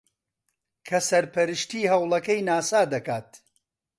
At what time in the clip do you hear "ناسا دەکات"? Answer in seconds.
2.49-3.29